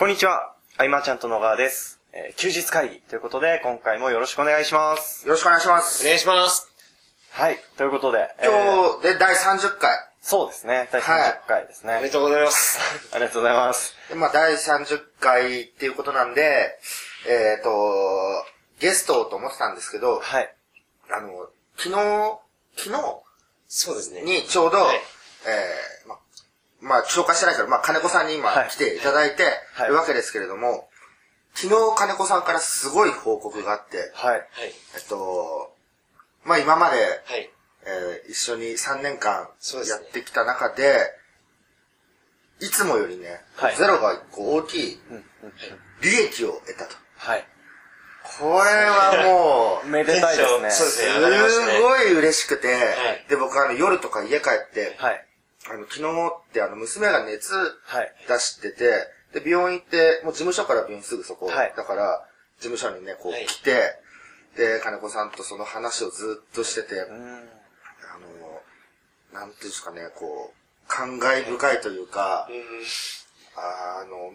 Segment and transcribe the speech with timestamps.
[0.00, 2.00] こんにちは、あいまちゃんと野川です。
[2.14, 5.26] えー休日会議ということで、今回もよろしくお願いします。
[5.26, 6.02] よろしくお願いします。
[6.02, 6.72] お願いします。
[7.32, 9.90] はい、ということで、えー今日で第30回。
[10.22, 11.96] そうですね、第はい30回ですね。
[11.98, 12.78] おめでとうございます。
[13.12, 13.94] ありがとうございます。
[14.08, 16.80] でまあ第30回っていうことなんで、
[17.26, 18.46] えっ、と、
[18.78, 20.54] ゲストをと思ってたんですけど、はい。
[21.10, 22.40] あの、昨日、
[22.74, 22.98] 昨
[23.68, 24.22] そうですね。
[24.22, 25.02] 日にちょうど、はい
[25.44, 26.18] えーま、
[26.80, 29.44] まあ紹介してないけど、まあ金子さんに今はい来ていただいて
[29.74, 30.88] はいるわけですけれども、
[31.54, 34.30] 昨日金子さんからすごい報告があって、はい。
[34.32, 34.44] はい。
[34.96, 35.74] えっと、
[36.44, 37.50] まあ今まで、はい。
[37.86, 40.98] えー一緒に3年間そうですねやってきた中で、
[42.60, 45.24] いつもよりね、はいゼロがこう大きいうんうん
[46.02, 46.96] 利益を得たと。
[47.18, 47.46] はい。
[48.38, 50.70] これはもう、 めでたいですね。
[50.70, 52.68] そうですごい嬉しくて、
[53.26, 55.26] いで、僕あの夜とか家帰って、はい。
[55.68, 58.12] あの、昨日ってあの、娘が熱はい。
[58.28, 62.26] 出してて、で、病院行って、もう事務所から病院すぐそこ、はいだから、
[62.58, 63.98] 事務所にね、こうはい来て、
[64.56, 67.14] で、金子さんとその話をずっとしてて、うん。
[67.14, 68.18] あ
[69.32, 72.60] の、なんていうんですかね、こう、感慨深いというか、うん。
[73.56, 74.32] あの、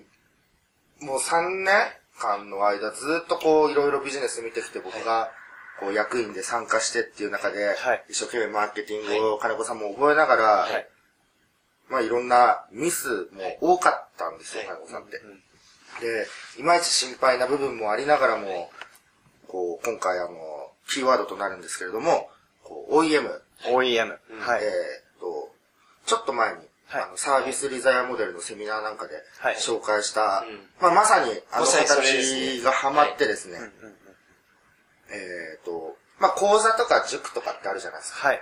[1.05, 1.73] もう3年
[2.17, 5.31] 間の間ずっとこう、いろいろビジネス見てきて僕が、
[5.79, 10.87] こう、役員で参加してっていう中で、はい一生懸命マーケティングを金子さんも覚えながら、はい。
[11.89, 14.69] まあいろんなミスも多かったんですよ、はい。
[14.69, 15.17] 金子さんって。
[15.17, 15.41] うん
[16.01, 16.27] で、
[16.59, 18.69] いまいち心配な部分もありながらも、
[19.47, 22.29] こう、今回あの、キーワードとなるんですけれども、
[22.89, 23.29] OEM、
[23.71, 24.09] OEM。
[24.09, 24.63] はい。
[24.63, 25.51] えーっと、
[26.05, 27.03] ちょっと前に、はい。
[27.03, 29.55] あのサービスリザヤモデルのセミナーなんかではい。
[29.55, 30.59] 紹介した、うん。
[30.81, 33.57] まあ、まさにあの形がハマってですね、
[35.09, 38.27] えーっと、まあ、講座とか塾とかってあるじゃないですか。
[38.27, 38.41] はい。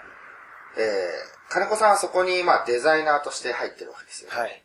[0.78, 4.30] えー、金子さんはそこに、まあ、デザイナーとして入ってるわけですよ。
[4.32, 4.64] はい。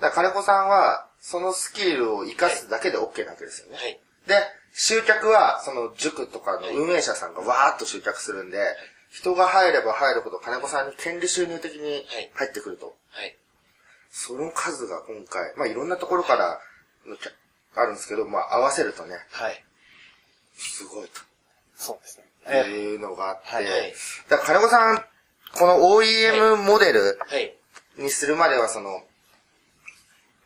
[0.00, 3.76] だから金子さんは、そのスキルを活かすだけで OK なわけですよね。
[3.76, 4.00] はい。
[4.26, 4.34] で、
[4.72, 8.58] 集客は、その塾とかの運営者さんがわーっと集客するんで、
[9.10, 12.94] 人が入れば入るほど金子さんに権利収入的に入ってくると。
[13.10, 13.36] はい。
[14.10, 16.60] その数が今回、まあいろんなところから
[17.06, 17.30] のきゃ
[17.76, 19.64] あるんですけど、まあ合わせるとね、はい。
[20.54, 21.08] すごい
[21.74, 22.24] そうですね。
[22.44, 23.94] とえいうのがあって、はいはい
[24.28, 25.04] だから金子さん、
[25.58, 27.54] この OEM モデルはい。
[27.98, 29.02] にするまではその、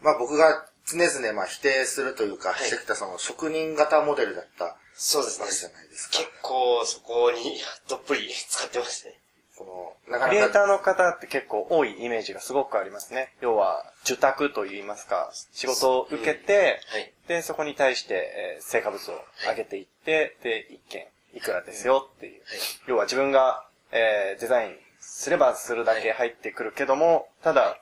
[0.02, 5.52] まあ僕が常々まあ否定するというか、はいしてきたその職人型モデルだったわそうですねけ。
[5.52, 6.18] じゃないですか。
[6.18, 9.16] 結構そこに どっぷり使ってましたね。
[9.56, 13.34] この、なかクリエイなか、ターの方って結構多いイメージがすごくありますね。
[13.40, 17.12] 要は、受託といいますか、仕事を受けて、はい。
[17.28, 22.42] で、そこに対して、えー成果物を上げていって、で、一件いくらですよっていう。
[22.86, 24.80] 要は自分が、えーデザイン
[25.20, 27.76] すればするだけ入ってくるけども、ただ、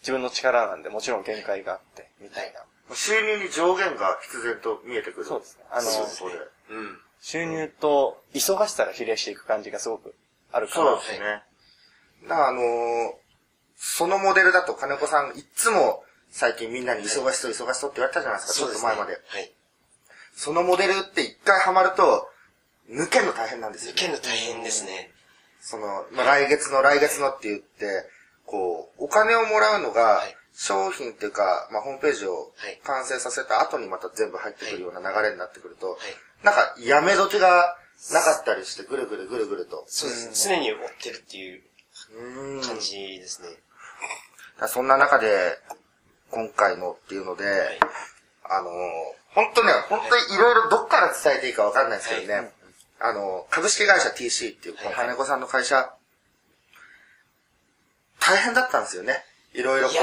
[0.00, 2.60] 自分の力なんでもちろん限界があって、みたいな。
[2.94, 5.26] 収入に上限が必然と見えてくる。
[5.26, 5.64] そうですね。
[5.70, 6.30] あの、そうですね
[6.70, 6.98] うん。
[7.20, 10.14] 収入と忙しさが比例していく感じがすごく
[10.50, 10.90] あるかな。
[10.92, 11.42] そうですね。
[12.22, 12.64] だからあのー
[13.80, 19.12] そのモデルだと金子さんいっつも最近みんなに忙しそう忙しそうって言われたじゃないですか、ちょっと前まで。
[19.12, 19.52] はい。
[20.34, 22.28] そのモデルって一回ハマると、
[22.90, 25.12] 抜けるの大変なんですよ、受けるの大変ですね。
[25.68, 28.08] その、まあ、来月の来月のって言って、
[28.46, 35.98] こう、お金をもらうのがはい、商品っていうか、まあ、ホームページをはい完成させた後にまた全部入ってくるような流れになってくると、はい。
[36.42, 37.76] なんか、やめ時が
[38.14, 39.84] なかったりして、ぐるぐるぐるぐると。
[39.88, 40.48] そうです。
[40.48, 41.62] 常に追ってるっていう
[42.16, 43.48] うん感じですね。
[44.68, 45.58] そんな中で、
[46.30, 47.80] 今回のっていうので、はい。
[48.44, 48.72] あのー、
[49.34, 52.52] 本当ね、本当にいろいろどっから伝えていいかわかんないですけどね、はい
[53.00, 55.94] あの、株式会社 TC っていう、この金子さんの会社、
[58.20, 59.24] 大変だったんですよね。
[59.54, 59.94] いろいろこ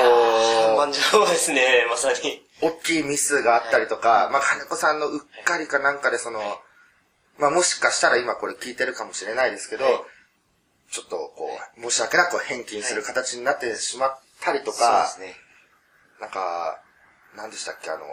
[0.74, 2.42] う、万丈ですね、まさに。
[2.62, 6.40] 大きいミスがあったりとか、まあ金子さんのうっかりかなんかでその、
[7.38, 9.94] まあもしかしたら今これ聞いてるかもしれないですけど、はい。
[10.92, 15.36] ちょっとこう、申し訳なく返金する形になってしまったりとそうか、ですね。
[16.22, 16.80] なんか、
[17.36, 18.06] 何でしたっけ、あの、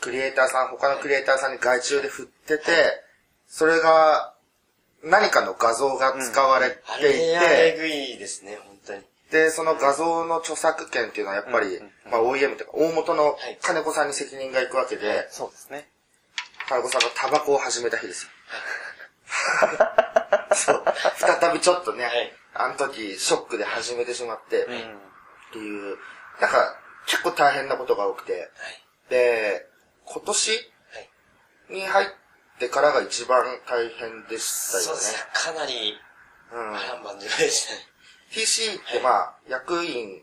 [0.00, 3.05] クリエイターさん、他のクリエイターさんに外注で振ってて、
[3.48, 4.34] それが、
[5.02, 9.02] 何かの画像が使われてあいれはえて、ぐいですね、本当に。
[9.30, 15.88] で、その画像の著作権っていうのはやっぱり、まあ OEM というか、大元のはい金子さんに責任がいくわけで、そうですね。
[16.68, 18.30] 金子さんがタバコを始めた日ですよ。
[20.54, 20.84] そう。
[21.16, 24.78] 再びちょっとね、はいあの時ショックで始めてしまって、うん。
[24.78, 24.78] っ
[25.52, 25.98] ていう、
[26.40, 28.50] なんか結構大変なことが多くて、はい。
[29.10, 29.66] で、
[30.04, 30.56] 今年は
[31.70, 31.74] い。
[31.74, 32.14] に入って
[32.68, 35.24] からが一番大変でしたよそうですねね。。
[35.32, 35.94] かなり
[36.52, 36.72] うん。
[36.72, 37.80] 波乱万丈でしたね。
[38.32, 40.22] TC ってまあ、役員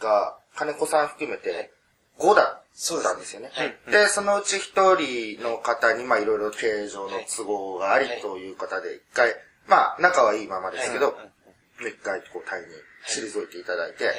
[0.00, 1.72] が金子さん含めて
[2.18, 3.50] 5だったんですよね。
[3.52, 9.34] はいで、そのうち一人の方に、まあいろいろ経営上の都合がありはいという方で、一回、
[9.66, 12.60] まあ仲はいいままですけどはい、一回こう退
[13.06, 14.16] 任、退いていただいてはい、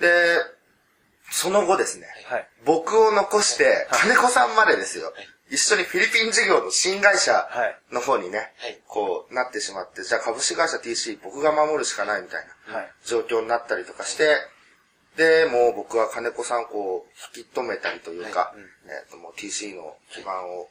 [0.00, 0.36] で、
[1.30, 2.48] その後ですね、はい。
[2.64, 5.12] 僕を残して、金子さんまでですよ、
[5.52, 12.90] 一緒にフィリピン事業の新会社はいの方にね、はいこうなってしまって、じゃあ株式会社 TC 僕が守るしかないみたいなはい。
[13.04, 14.38] 状況になったりとかして、
[15.16, 18.54] で、もう僕は金子さんをこう引き止めたりというか、
[18.86, 20.68] えっともう TC の基盤を、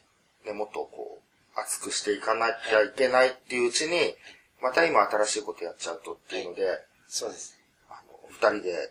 [0.48, 1.22] ね、もっとこ
[1.56, 4.16] う厚くしていかなきゃいけないっていううちに、
[4.64, 6.66] また今新しいことやっちゃうとっていうので、
[7.08, 7.56] そうです
[7.88, 8.90] あの、二人で、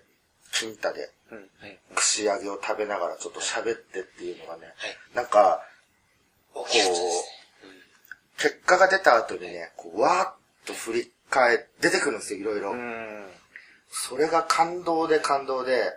[0.53, 1.39] 金太で、うん。
[1.39, 1.45] ね。
[1.61, 1.79] はい。
[1.95, 4.75] 串揚げを食べながらちょっと喋ってっていうのがね、はい。
[5.15, 5.63] なんか、
[6.55, 6.97] ことですね。
[8.39, 10.35] 結果が出た後にね、こう、わーっ
[10.67, 12.73] と振り返、出てくるんですよ、いろいろ。
[12.73, 13.27] うん。
[13.91, 15.93] それが感動で感動で、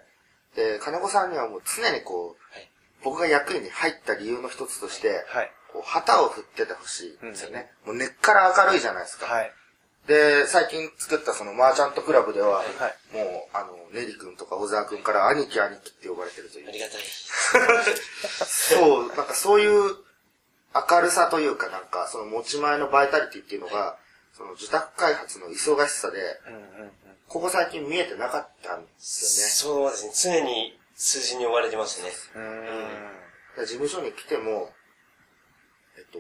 [0.56, 2.70] で、金子さんにはもう常にこう、はい
[3.04, 5.52] 僕が役員に入った理由の一つとして、はい。
[5.72, 7.70] こう旗を振っててほしいんですよね。
[7.86, 9.26] もう根っから明るいじゃないですか。
[9.26, 9.52] はい。
[10.08, 16.72] で、最近作ったそのマーチャントクラブでは、はいもう、あの、ネリ君とか小沢君から兄貴兄貴って呼ばれてるというあ。
[16.72, 17.02] りがたい。
[18.46, 19.96] そう、なんかそういう
[20.76, 23.98] 明るさというかなんか、その持ち前のバイタリティっていうのが、
[24.34, 26.20] その受託開発の忙しさで。
[27.34, 29.90] ここ最近見えてなかったんですよね。
[29.90, 30.42] そうですね。
[30.42, 32.12] 常に数字に追われてますね。
[32.36, 33.62] うん。
[33.62, 34.70] で事務所に来ても、
[35.98, 36.20] えっと、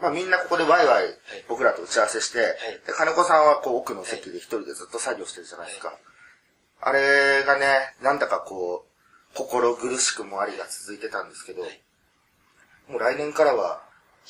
[0.00, 1.06] まあみんなここでワイワイ
[1.48, 2.38] 僕らと打ち合わせして、
[2.86, 5.98] で金子さんはこう奥の席で一人でずっと作業してるじゃないですか。
[6.80, 7.66] あれがね、
[8.02, 11.82] なんだかこう、心苦しくもありが続いてたんですけど、はい
[12.88, 13.82] もう来年からは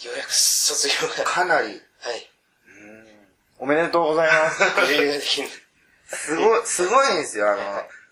[0.04, 1.24] ようやく卒業が。
[1.24, 1.80] かなりはい。
[3.58, 4.62] おめでとうございます。
[6.08, 7.50] すごい、すごいんですよ。
[7.50, 7.58] あの、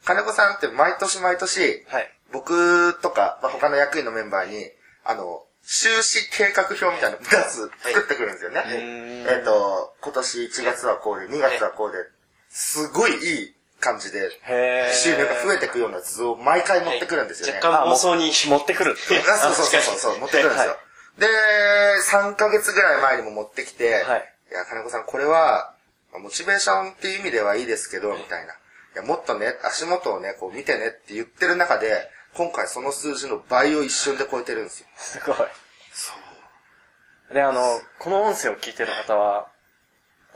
[0.04, 2.10] 金子さんって毎年毎年、はい。
[2.32, 4.70] 僕とか、まあ、他の役員のメンバーに、
[5.04, 8.60] あの、収支計画表みたいなの2つ作ってくるんですよね。
[8.60, 11.98] んえっ、と、今年1月はこうで、2月はこうで、
[12.50, 13.53] すごいいい
[13.84, 17.60] 感じで、へー収入が増えていくような図を毎回持ってくるんですよね。
[17.62, 18.32] 若干妄想に。
[18.46, 19.30] 持ってくるっていう。
[19.30, 20.70] あ そうそうそうそうそう、持ってくるんですよ。
[20.70, 20.78] はい
[21.18, 21.28] で、
[22.10, 25.74] 3ヶ月ぐらい前にも持ってきて、はいいや、金子さん、これは、
[26.12, 28.52] まあモチベーションっていう意味ではいいですけど、みたいな。
[28.52, 28.56] い
[28.96, 34.86] や、もっとね、足元をね、こう見てねって言ってる中で、今回その数字の倍を一瞬で超えてるんですよ。
[34.96, 35.36] すごい。
[37.32, 39.48] で、あの、この音声を聞いてる方は、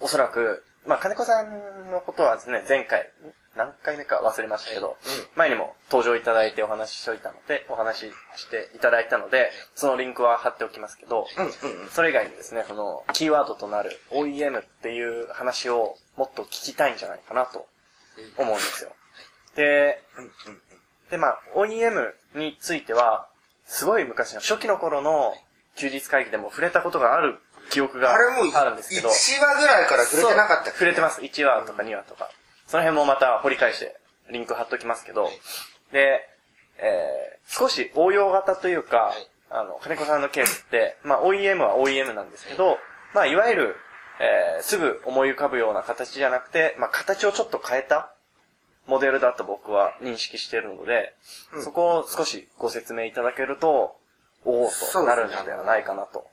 [0.00, 3.11] おそらく、まあ、金子さんのことはですね、前回、
[3.55, 4.96] 何回目か忘れましたけど、
[5.37, 11.26] 前にも登場いただいてお話ししておいたので、お話ししていただいたので、そのリンクは貼っておきますけど。
[11.93, 17.67] それ以外にですね、その、キーワードとなる OEM っていう話をもっと聞きたいんじゃないかなと
[18.38, 18.90] 思うんですよ。
[19.56, 20.31] で、うんうん
[21.11, 23.29] で、まあ、OEM については、
[23.64, 25.35] すごい昔の初期の頃の
[25.75, 27.38] 休日会議でも触れたことがある
[27.70, 29.08] 記憶があれもうあるんですけど。
[29.08, 30.70] 1話ぐらいから触れてなかったっけ？
[30.72, 31.20] 触れてます。
[31.20, 32.30] 1話とか2話とか。
[32.66, 33.96] その辺もまた掘り返して、
[34.30, 35.30] リンク貼っときますけど。
[35.92, 36.28] で、
[36.78, 39.12] えー、少し応用型というか、
[39.50, 42.78] あの、金子さんのケースって、まあ OEM は OEM なんですけど、
[43.14, 43.76] まあいわゆる、
[44.20, 48.12] えー、すぐ思い浮かぶような形じゃなくて、まあ形をちょっと変えた
[48.87, 51.14] モデルだと僕は認識しているので、
[51.62, 53.96] そこを少しご説明いただけると、
[54.44, 56.26] おおとなるのではないかなと。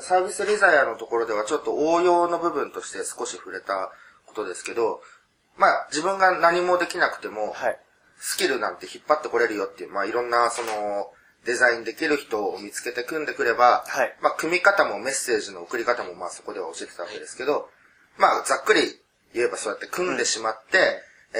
[0.00, 3.90] サービスリザヤのところではちょっと応用の部分として少し触れた
[4.26, 5.00] ことですけど、
[5.56, 7.78] まあ自分が何もできなくても、はい。
[8.20, 11.12] スキルなんて引っ張ってこれるよっていう、まあいろんなその
[11.44, 14.16] デザインできる人を見つけて組んでくれば、はい。
[14.20, 17.68] まあ組み方もメッセージの送り方もまあそこでは教えてたわけですけど、
[18.18, 18.80] まあざっくり
[19.34, 20.78] 言えばそうやって組んでしまって、
[21.34, 21.38] え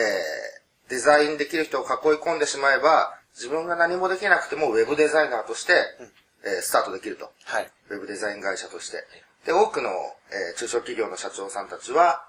[0.87, 1.89] ー、デザインできる人を囲い
[2.21, 5.73] 込んでしまえば、自分が何もできなくてもウェブデザイナーとして、
[6.45, 7.31] えースタートできると。
[7.45, 7.71] はい。
[7.91, 9.05] ウェブデザイン会社として。
[9.47, 12.25] で、多くの、えー中小企業の社長さんたちは、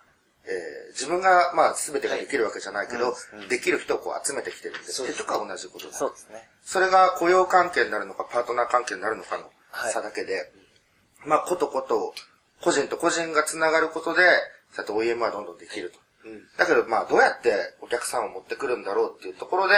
[0.46, 3.16] えー自分が、まあ、すべてができるわけじゃないけど、
[3.50, 5.94] できる人をこう集めてきてるんで、す結局は同じことだ。
[5.94, 6.50] そうですね。
[6.64, 10.52] それが雇用関係になるのか、パートナー関係になるのかのはい差だけで、
[11.26, 12.14] まあ、ことこと、
[12.62, 14.22] 個人と個人が繋がることで、
[14.74, 16.00] そうやって OEM はどんどんできると。
[16.26, 16.48] うん。
[16.58, 19.76] だけど、まあ、どうやってお客さんを持ってくるんだろうっていうところで、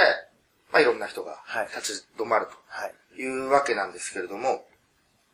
[0.71, 2.53] まあ、いろんな人がはい立ち止まると。
[2.67, 2.95] はい。
[3.18, 4.65] いうわけなんですけれども、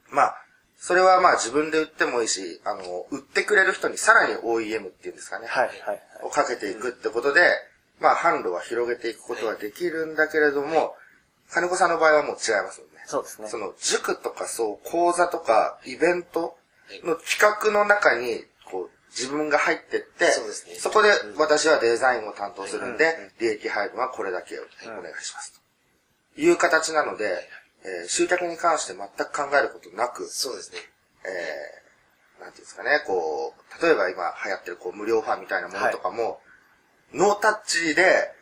[0.10, 0.36] まあ、
[0.78, 5.48] それはまあ自分で売ってもいいし、あの、売ってくれる人にさらに OEM っていうんですかね。
[5.48, 5.68] はい。
[5.68, 6.02] はい。
[6.24, 7.42] をかけていくってことで、
[8.00, 10.96] まあ販路は広げていくことはできるんだけれども、
[11.50, 13.04] 金子さんの場合はもう違いますよね。
[13.08, 13.48] そうですね。
[13.48, 16.58] その塾とかそう、講座とかイベント
[17.04, 26.42] の企画の中に、こう、自分が入ってって、そうですねこで私はデザインを担当するんで、利益配分はこれだけをお願いしますと。
[26.42, 27.50] いう形なので、
[27.88, 30.80] えー集客に関して全く考えることなく、そうですね。
[31.26, 36.42] えー、なんていうんですかね、こう、例えば今流行ってるこう無料ファンみたいなものとかも、
[37.14, 38.34] ノータッチで、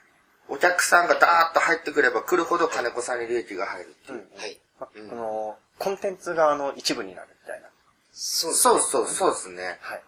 [0.48, 4.28] お客さんがダーッと入ってくれば来るほど金子さんに利益が入るっていう。
[4.38, 4.60] はい。
[4.80, 7.68] ああの、コンテンツ側の一部になるみたいな。
[8.12, 8.54] そう。
[8.54, 9.80] そうそう、そうですね。
[9.82, 10.04] はい。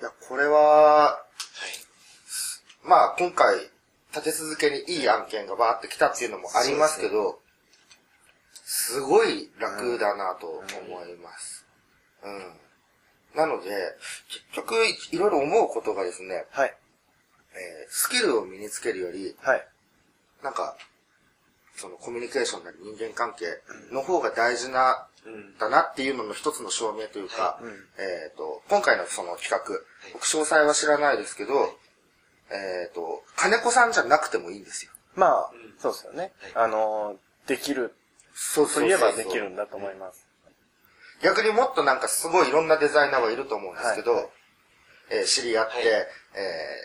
[0.00, 1.24] いや、これは、
[2.82, 3.70] まあ今回、
[4.12, 7.40] 立て続けにいい案件がバーって来たっていうのもありますけど、
[8.86, 11.64] すごい楽だなと思います。
[12.22, 12.54] うん。
[13.34, 13.70] なので、
[14.28, 14.74] 結局、
[15.10, 16.76] いろいろ思うことがですね、はい。
[17.54, 19.66] えースキルを身につけるより、はい。
[20.42, 20.76] なんか、
[21.76, 23.46] そのコミュニケーションなり人間関係
[23.90, 25.56] の方が大事な、うん。
[25.56, 29.64] だなっていうのの一つの証明というか、うんえっ、と、今回のその企画、
[30.12, 31.54] 僕詳細は知らないですけど、
[32.50, 34.92] えっ、と、金子さんじゃなくてもいいんですよ。
[35.14, 36.32] まあうん、そうですよね。
[36.54, 37.94] はあの、できる、
[38.34, 40.26] そうといえばできるんだと思います。
[41.22, 44.28] 逆にもっとなんかすごいいろんなデザイナーはいると思うんですけど、はい。
[45.10, 45.84] えー知り合って、はい。
[45.86, 46.06] え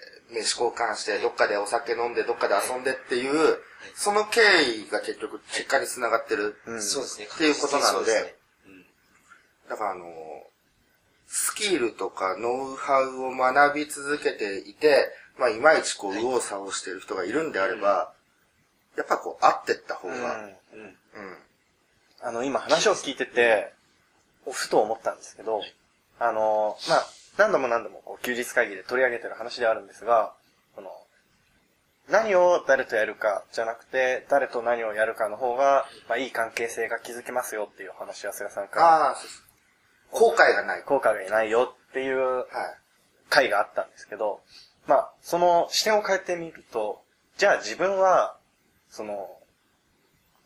[0.06, 3.58] ー名刺交換して、どっかでお酒飲んで、どっかで遊んでっていう、
[3.96, 6.56] その経緯が結局結果につながってる。
[6.68, 6.82] うん。
[6.84, 7.27] そうですね。
[7.34, 8.36] っていうことなので。
[9.68, 10.50] だからあのー
[11.32, 18.13] スキルとかノウハウを学び続けていて、まあいまいちこう、右往左往してる人がいるんであれば、
[19.00, 20.98] やっぱこう、合ってった方が、うん。
[22.22, 23.72] あの、今話を聞いてて、
[24.51, 25.62] ふと思ったんですけど、
[26.20, 30.34] あの、まあ、何度も何度もこう休日会議で取り上げてる話であるんですが、
[30.75, 30.91] この、
[32.10, 39.15] 何を誰とやるかじゃなくて、誰と何をやるかの方が、まあ、いい関係性が築けますよっていうお話は菅さんから、ああ、
[40.12, 40.84] 後悔がない。
[40.84, 42.46] 効果がないよっていうはい。
[43.29, 44.41] 回があったんですけど、
[44.88, 47.01] まあ、その視点を変えてみると、
[47.38, 48.36] じゃあ自分は、
[48.89, 49.29] その、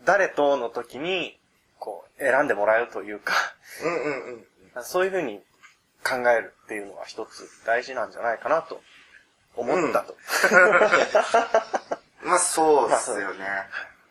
[0.06, 1.40] 誰との時に、
[1.80, 3.34] こう、選んでもらえるというか、
[3.84, 4.46] うんうん
[4.76, 4.84] うん。
[4.84, 5.42] そういうふうに
[6.04, 8.82] 考えるっていうのは一つ大事なんじゃないかなと
[9.56, 10.16] 思ったと。
[12.24, 13.46] まあそうですよね。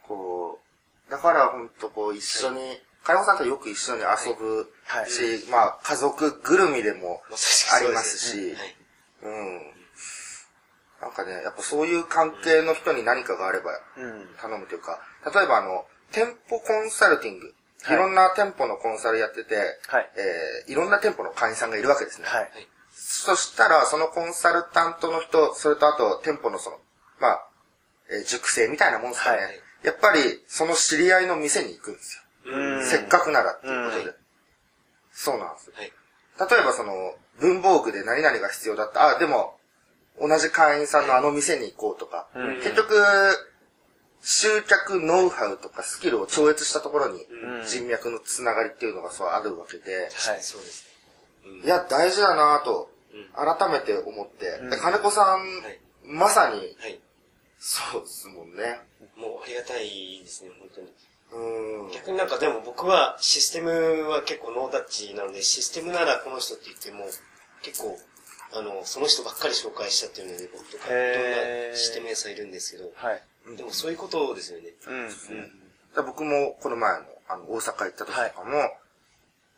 [0.06, 0.60] こ
[1.08, 7.22] う、だから本当こう一緒に、金子さんとよく一緒に遊ぶはいし、まあ家族ぐるみでも
[7.72, 8.76] ありますし、はい。
[9.22, 9.81] うん。
[11.02, 14.28] なんかね、やっぱそういう関係の人に何かがあればうん。
[14.40, 15.00] 頼むというか、
[15.34, 17.46] 例えばあの、店舗コンサルティング、
[17.82, 19.56] はいいろんな店舗のコンサルやってて、
[19.88, 22.28] はいえーいろんな店舗の会員さんがいるわけですね。
[22.28, 22.50] はい。
[22.92, 26.78] そしたら、そのコンサルタントの人、それとあと店舗のその、
[27.18, 27.48] まあ、
[28.08, 29.38] えー熟成みたいなもんですかね。
[29.38, 32.52] はいやっぱり、その知り合いの店に行くんですよ。
[32.54, 34.04] うんせっかくならっていうことで。
[34.04, 34.14] うん
[35.10, 35.72] そうなんですよ。
[35.76, 35.92] はい。
[36.50, 39.08] 例えばその、文房具で何々が必要だった。
[39.08, 39.58] あ、でも、
[40.20, 42.28] 同じ会員さんのあの店に行こうとか。
[42.34, 42.94] うん結局、
[44.24, 50.10] 集客ノウハウとかスキルを超越したところにうん人脈のつながりっていうのがそうあるわけで、はい。
[50.42, 50.86] そうです
[51.44, 51.64] ね。
[51.64, 54.46] いや、大事だなぁとうん、改めて思って。
[54.62, 57.00] うんで金子さん、はいまさに、はい。
[57.58, 58.80] そうですもんね。
[59.16, 60.88] もうありがたいですね、本当に。
[61.32, 61.92] うーん。
[61.92, 63.70] 逆になんかでも僕はシステム
[64.08, 67.06] は結構ノータッチなので、システムならこの人って言っても、
[67.62, 67.96] 結構、
[68.54, 73.56] あの、その人ばっかり紹介しちゃってるので、僕とか、いろんなシステム屋さんいるんですけど、はい。
[73.56, 74.70] でもそういうことですよね。
[74.86, 75.08] うん。
[75.94, 78.70] だ僕もこの前のあの大阪行った時とかも、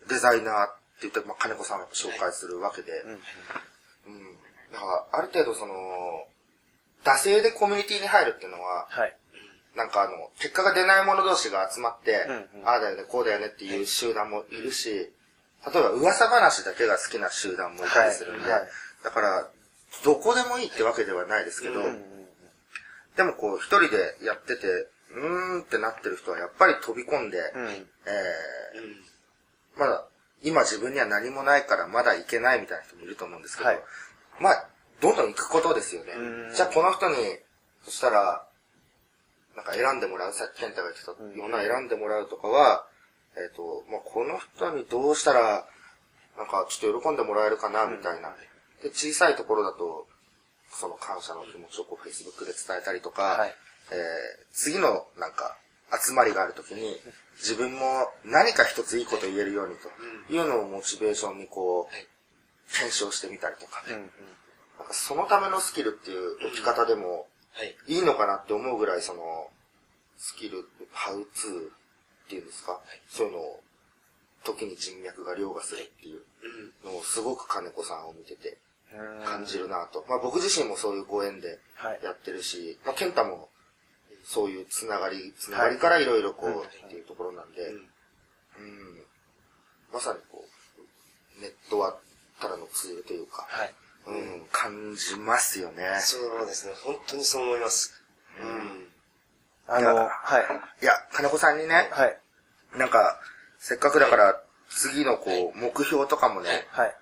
[0.08, 3.10] デザイナーって言って、まあ、金子さんが紹介するわけで、うん。
[3.10, 4.36] うん。
[4.72, 5.74] だから、ある程度その、
[7.04, 9.16] 惰性でコミュニティに入るっていうのは、はい。
[9.76, 18.68] なんかあの、結果が出ない者同士が集まって、うんうんああだよね、こうだよねっていう集団もいるし、例えば噂話だけが好きな集団もいたりするんで、はいはい
[19.04, 19.48] だから、
[20.04, 22.02] どこでもいいってわけではないですけど、うん。
[23.16, 24.66] でもこう、一人でやってて、
[25.12, 27.62] うーんってなってる人はやっぱり飛び込んで、うん。
[27.62, 27.84] えうん。
[29.76, 30.04] ー、まだ、
[30.42, 33.80] 今自分には何もないからまだ行けないみたいな人もいると思うんですけど、はい
[34.40, 34.66] まあ、
[35.00, 36.54] どんどん行くことですよねうん。
[36.54, 37.16] じゃあこの人に、
[37.84, 38.46] そしたら、
[39.56, 42.86] なんか選んでもらう、さっき健太が言ってたような選んでもらうとかは、
[43.36, 45.66] えっ、と、まあ、この人にどうしたら、
[46.36, 48.34] なんかちょっと喜んでもらえるかな、みたいな。
[48.84, 50.06] で、小さいところだと、
[50.70, 53.54] その感謝の気持ちをこう Facebook で伝えたりとか、はい。
[53.90, 53.98] えー
[54.52, 55.58] 次のなんか
[56.00, 56.96] 集まりがあるときに、
[57.36, 57.80] 自分も
[58.24, 62.06] 何か一ついいこと言えるようにというのをモチベーションにこう、はい。
[62.72, 64.00] 検証してみたりとかね、うん。
[64.78, 67.76] なんかそのためのスキルっていう置き方でもはい。
[67.86, 69.48] いいのかなって思うぐらいその、
[70.16, 71.70] スキル、ハウツーっ
[72.28, 73.60] ていうんですか、そういうのを
[74.44, 76.22] 時に人脈が凌駕するっていう
[76.84, 78.56] のをすごく金子さんを見ててうん
[79.24, 80.04] 感じるなと。
[80.08, 83.48] まあ僕自身もそういうご縁ではいやってるし、まあ健太も
[84.24, 89.02] そういうつながり、つながりからいろいろこう、うんっていうところなんで、うんうん。
[89.92, 90.44] まさにこ
[91.38, 91.98] う、ネットワーク
[92.40, 93.74] からのツールというか、はい。
[94.06, 95.82] うん、感じますよね。
[96.00, 96.74] そうですね。
[96.84, 98.02] 本当にそう思います。
[98.38, 98.88] うん。
[99.66, 100.40] あの、いやは
[100.80, 100.82] い。
[100.82, 102.18] いや、金子さんにね、はい。
[102.76, 103.18] なんか、
[103.58, 106.96] せっかくだから、次のこう、目標とかもね、はい。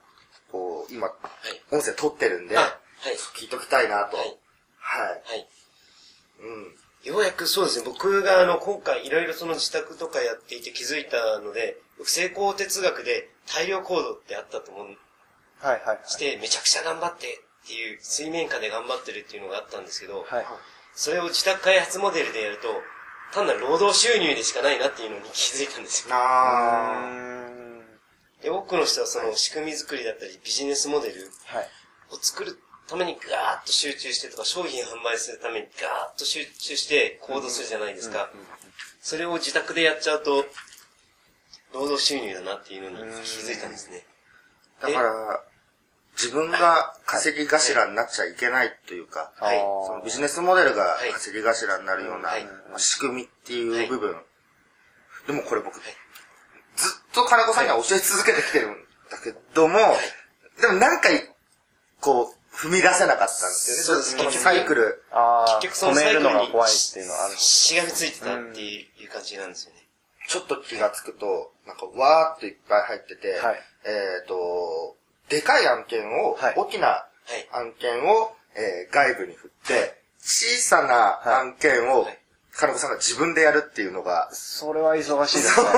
[0.91, 1.11] 今、い
[1.71, 2.69] 音声撮ってるんで、あは
[3.11, 3.17] い。
[3.37, 4.17] 聞いときたいなと。
[4.17, 4.35] ははいい。
[4.79, 5.49] はい。
[6.41, 6.75] うん。
[7.05, 14.87] ようやくそうですね、僕があの、今回いろいろその自宅とかやっていて気づいたので、成功哲学で大量行動ってあったと思う
[15.61, 15.83] はい。
[15.85, 16.01] はい。
[16.07, 20.47] して、めちゃくちゃ頑張ってっていう、水面下で頑張ってるっていうのがあったんですけど、はい。
[20.95, 22.69] それを自宅開発モデルでやると、
[23.33, 26.15] 単なる労働収入でしかないなっていうのに気づいたんですよ。
[26.15, 27.32] あ
[28.43, 31.69] で、多くの人はその仕組み作りだったりビジネスモデルはい。
[32.11, 32.59] を作る
[32.89, 38.31] ためにガーッと集中してとか、商品販売するためにガーッと集中して行動するじゃないですか。
[39.01, 40.45] それを自宅でやっちゃうと、
[41.73, 44.05] 労働収入だなっていうのに気づいたんですね。
[44.83, 45.41] ーだから、
[46.15, 49.59] 自分が稼ぎ頭になっちゃいけないというか、はい。
[49.59, 51.13] そのビジネスモデルがはい。
[51.13, 52.33] 稼ぎ頭になるような
[52.79, 54.17] 仕組みっていう部分。
[55.27, 55.81] でもこれ僕、
[56.77, 58.77] ずっと金子さんには教え続けてきてるん
[59.11, 59.79] だけども、
[60.61, 61.29] でも何回、
[62.01, 63.83] こう、踏み出せなかったんですよね。
[63.83, 65.03] そうですこのサイクル。
[65.61, 67.35] 結局そのサイクルに怖いっていうのはある。
[67.37, 69.83] しがみついてたっていう感じなんですよね。
[70.29, 74.97] ちょっと気がつくと、なんかわーっといっぱい入ってて、はいえっ、と、
[75.29, 77.49] でかい案件を、はい大きなはい。
[77.53, 82.19] 案件を、えー外部に振って、小さな案件を、はい
[82.55, 85.73] 金子さんが自分でやるっていうのが、それは忙しいでそれは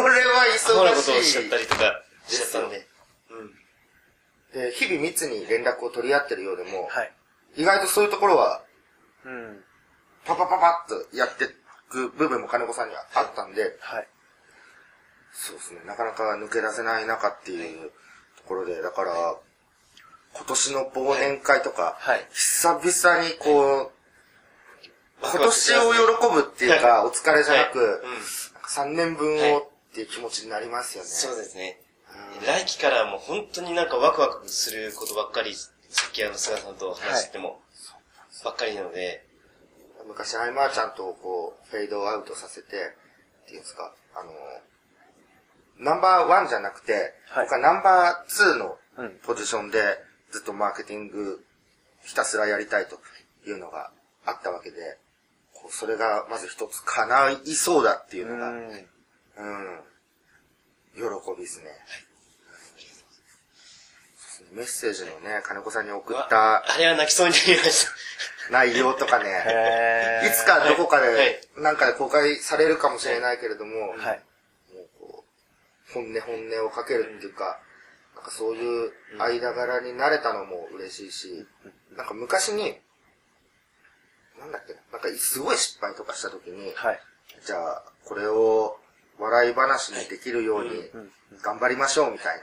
[0.59, 0.75] すね。
[0.75, 1.57] アホなことを忙しいしちゃった。
[1.57, 2.87] りとかしちゃったんで。
[3.31, 4.71] うん。
[4.71, 7.13] で日々密に連絡を取り合ってるようでも、はい。
[7.57, 8.63] 意外とそういうところは、
[9.25, 9.65] うん。
[10.25, 11.47] パパパパッとやってい
[11.91, 14.09] く部分も金子さんにはあったんで、はい。
[15.33, 17.91] そうですね、なかなか抜け出せない中っていう
[18.37, 19.37] ところで、だから、
[20.33, 23.94] 今年の忘年会とか、はい久々にこう、
[25.33, 27.89] 今年を喜ぶっていうか、お疲れじゃなく、はい。
[27.89, 28.01] うん。
[28.65, 31.11] 3年分はいをっていう気持ちになりますよね。
[31.11, 31.81] そうですね。
[32.47, 35.71] 来期からもう本当になんかワクワクすることばっかり、さ
[36.09, 37.61] っきあの菅さんと話しても、
[38.45, 39.25] ばっかりなので、
[40.07, 44.31] 昔、アイマーちゃんとこう、フェードアウトさせて、っていうんですか、あの、
[45.79, 47.45] ナンバーワンじゃなくて、はい。
[47.45, 49.81] 僕はナンバーツーのうんポジションで、
[50.31, 51.45] ずっとマーケティング
[52.05, 53.01] ひたすらやりたいと
[53.47, 53.91] いうのが
[54.27, 54.99] あったわけで、
[55.71, 59.81] それがまず一つ叶いそうだっていうのが、うん、うん。
[60.95, 61.03] 喜
[61.37, 61.67] びですね。
[64.53, 67.91] メッセージのね、金子さんに送ったあれは泣きそうになりました。
[68.51, 74.23] 内容とかね、いつかどこかはいで、なんかで公開されるかもしれないけれども、はい。
[74.75, 75.25] もうこ
[75.89, 77.59] う、本音本音をかけるっていうか、
[78.15, 81.47] なんかそういう間柄になれたのも嬉しいし、
[81.97, 82.79] なんか昔に、
[84.39, 87.01] なんだっけな、なんかすごい失敗とかした時に、はい。
[87.45, 88.79] じゃあ、これを
[89.19, 92.41] 笑い話にできるようにうん頑張りましょうみたい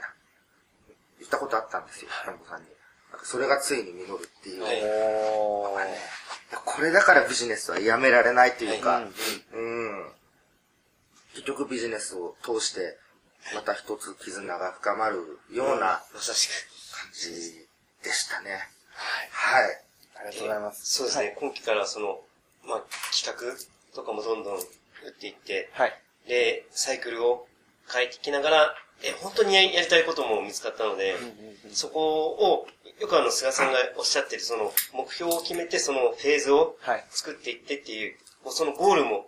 [1.18, 2.66] 言ったことあったんですよ、金子さんに。
[3.10, 4.62] なんかそれがついに実るっていう。
[4.62, 6.62] はいおー。
[6.64, 9.04] これだからビジネスはやめられないっていうか、はい
[9.54, 10.12] うん。
[11.34, 12.98] 結局ビジネスを通して、
[13.54, 16.02] また一つ絆が深まるような。
[16.92, 17.66] 感じ
[18.02, 18.68] でしたね。
[20.52, 20.94] ざいます。
[20.94, 22.20] そうですね、今期からその、
[22.66, 22.82] まあ、
[23.14, 23.56] 企画
[23.94, 25.92] とかもどんどん打っていって、はい。
[26.28, 27.46] で、サイクルを
[27.92, 31.16] 変えていきながら、え、本当にややりたいことも見つかったので、
[31.72, 32.66] そこを、
[33.00, 39.26] よくあの、菅さんがおっしゃってる、その、目標を決めて、そのフェーズをはい作っていってっていう、もうそのゴールも、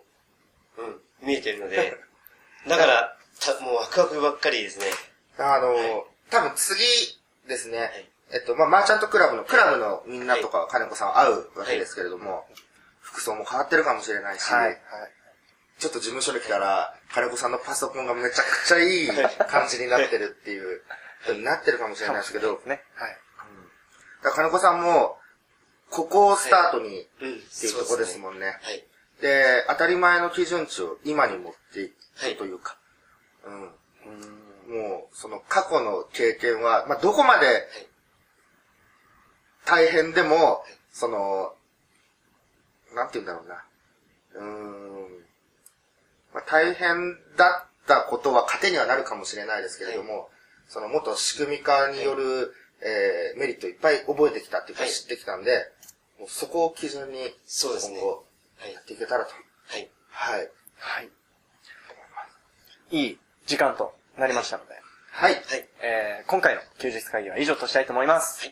[0.77, 1.97] うん、見えてるので、
[2.67, 4.85] だから、たもうワクワクばっかりですね。
[5.37, 6.79] あの、多分次
[7.47, 12.45] ですね、えっと、まあ、マーチャントクラブの、クラブのみんなとか、金子さんは会うわけですけれども、
[12.99, 14.67] 服装も変わってるかもしれないし、はい。
[14.67, 14.77] はい。
[15.79, 19.07] ちょっと事務所に来たら、金子さんのパソコンがめちゃくちゃいい
[19.47, 20.81] 感じになってるっていう、
[21.43, 22.83] なってるかもしれないですけど、ね。
[22.95, 23.17] はい。
[24.21, 25.17] だから金子さんも、
[25.89, 28.47] ここをスタートにうん、っていうとこですもんね。
[28.47, 28.83] はい。
[29.21, 32.77] で、当たり前の基準値を今に持っていくというか、
[33.45, 33.61] うん。
[34.67, 37.65] もう、その過去の経験は、まあ、どこまで
[39.65, 41.53] 大変でも、その、
[42.93, 43.65] なんて言うんだろうな。
[44.35, 45.25] うーん。
[46.33, 50.29] まあ、大変だったことは糧にはなるかもしれないですけれども、
[50.67, 55.71] その元仕組み化による、えーメリットいっぱい覚えてきたっていうかはい知ってきたんで、
[56.19, 58.25] もうそこを基準に、そうですね今後、
[58.59, 59.31] はいやっていけたらと
[60.11, 60.49] はい。
[60.77, 61.09] はい。
[62.91, 64.73] いい時間となりましたので、
[65.11, 65.33] はい。
[65.33, 65.43] はい。
[65.81, 68.51] えー、今回の休日会議は以上としたいと思います。